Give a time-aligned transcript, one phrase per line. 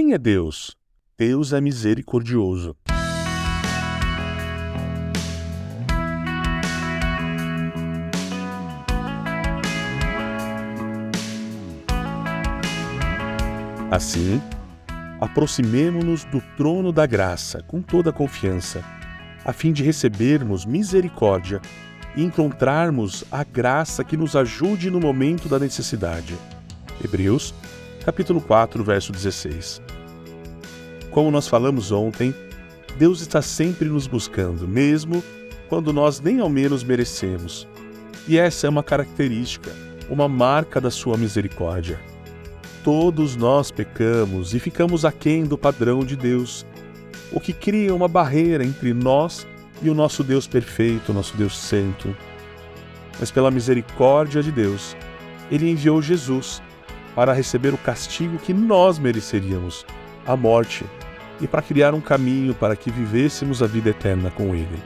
[0.00, 0.74] Quem é Deus?
[1.18, 2.74] Deus é misericordioso.
[13.90, 14.40] Assim,
[15.20, 18.82] aproximemo-nos do trono da graça com toda confiança,
[19.44, 21.60] a fim de recebermos misericórdia
[22.16, 26.38] e encontrarmos a graça que nos ajude no momento da necessidade.
[27.04, 27.54] Hebreus,
[28.04, 29.82] capítulo 4, verso 16.
[31.10, 32.34] Como nós falamos ontem,
[32.96, 35.22] Deus está sempre nos buscando, mesmo
[35.68, 37.68] quando nós nem ao menos merecemos.
[38.26, 39.70] E essa é uma característica,
[40.08, 42.00] uma marca da sua misericórdia.
[42.82, 46.66] Todos nós pecamos e ficamos aquém do padrão de Deus,
[47.30, 49.46] o que cria uma barreira entre nós
[49.82, 52.16] e o nosso Deus perfeito, nosso Deus santo.
[53.18, 54.96] Mas pela misericórdia de Deus,
[55.50, 56.62] ele enviou Jesus
[57.14, 59.84] para receber o castigo que nós mereceríamos,
[60.26, 60.84] a morte,
[61.40, 64.82] e para criar um caminho para que vivêssemos a vida eterna com ele.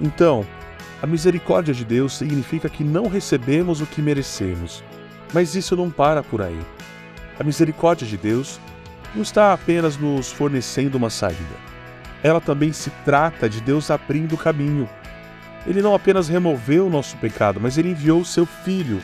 [0.00, 0.46] Então,
[1.02, 4.82] a misericórdia de Deus significa que não recebemos o que merecemos,
[5.32, 6.60] mas isso não para por aí.
[7.38, 8.58] A misericórdia de Deus
[9.14, 11.66] não está apenas nos fornecendo uma saída.
[12.22, 14.88] Ela também se trata de Deus abrindo o caminho.
[15.66, 19.00] Ele não apenas removeu o nosso pecado, mas ele enviou o seu Filho.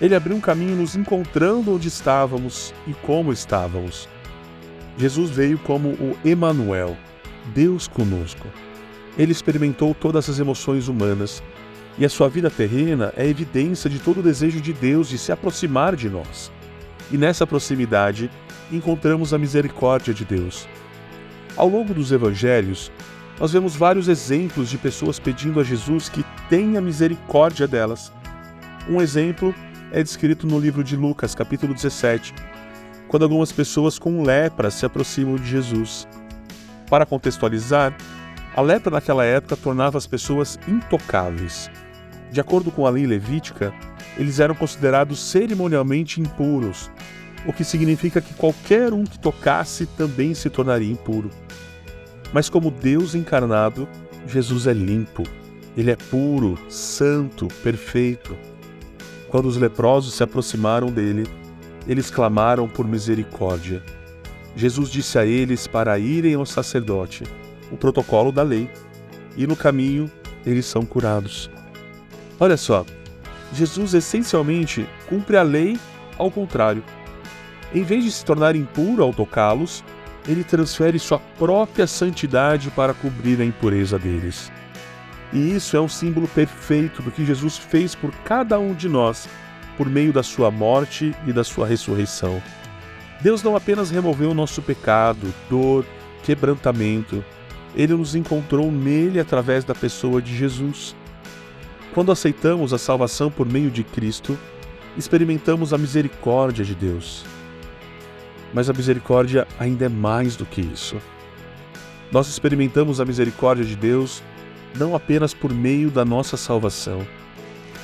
[0.00, 4.08] Ele abriu um caminho nos encontrando onde estávamos e como estávamos.
[4.98, 6.96] Jesus veio como o Emanuel,
[7.54, 8.46] Deus conosco.
[9.16, 11.42] Ele experimentou todas as emoções humanas,
[11.98, 15.32] e a sua vida terrena é evidência de todo o desejo de Deus de se
[15.32, 16.52] aproximar de nós
[17.10, 18.30] e nessa proximidade
[18.70, 20.68] encontramos a misericórdia de Deus.
[21.56, 22.90] Ao longo dos evangelhos,
[23.38, 28.12] nós vemos vários exemplos de pessoas pedindo a Jesus que tenha misericórdia delas.
[28.88, 29.54] Um exemplo
[29.92, 32.34] é descrito no livro de Lucas, capítulo 17,
[33.08, 36.06] quando algumas pessoas com lepra se aproximam de Jesus.
[36.90, 37.96] Para contextualizar,
[38.54, 41.70] a lepra naquela época tornava as pessoas intocáveis.
[42.30, 43.72] De acordo com a lei levítica,
[44.16, 46.90] eles eram considerados cerimonialmente impuros,
[47.46, 51.30] o que significa que qualquer um que tocasse também se tornaria impuro.
[52.32, 53.88] Mas como Deus encarnado,
[54.26, 55.22] Jesus é limpo,
[55.76, 58.36] ele é puro, santo, perfeito.
[59.36, 61.26] Quando os leprosos se aproximaram dele,
[61.86, 63.82] eles clamaram por misericórdia.
[64.56, 67.22] Jesus disse a eles para irem ao sacerdote,
[67.70, 68.70] o protocolo da lei,
[69.36, 70.10] e no caminho
[70.46, 71.50] eles são curados.
[72.40, 72.86] Olha só,
[73.52, 75.78] Jesus essencialmente cumpre a lei
[76.16, 76.82] ao contrário.
[77.74, 79.84] Em vez de se tornar impuro ao tocá-los,
[80.26, 84.50] ele transfere sua própria santidade para cobrir a impureza deles.
[85.32, 89.28] E isso é um símbolo perfeito do que Jesus fez por cada um de nós
[89.76, 92.42] por meio da sua morte e da sua ressurreição.
[93.20, 95.84] Deus não apenas removeu o nosso pecado, dor,
[96.22, 97.24] quebrantamento,
[97.74, 100.96] ele nos encontrou nele através da pessoa de Jesus.
[101.92, 104.38] Quando aceitamos a salvação por meio de Cristo,
[104.96, 107.24] experimentamos a misericórdia de Deus.
[108.52, 110.96] Mas a misericórdia ainda é mais do que isso.
[112.10, 114.22] Nós experimentamos a misericórdia de Deus
[114.74, 117.06] não apenas por meio da nossa salvação,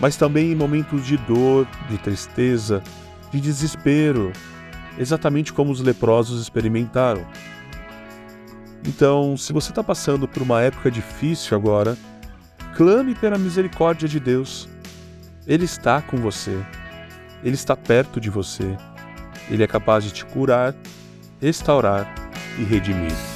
[0.00, 2.82] mas também em momentos de dor, de tristeza,
[3.32, 4.32] de desespero,
[4.98, 7.26] exatamente como os leprosos experimentaram.
[8.86, 11.96] Então, se você está passando por uma época difícil agora,
[12.76, 14.68] clame pela misericórdia de Deus.
[15.46, 16.56] Ele está com você.
[17.42, 18.76] Ele está perto de você.
[19.50, 20.74] Ele é capaz de te curar,
[21.40, 22.12] restaurar
[22.58, 23.35] e redimir.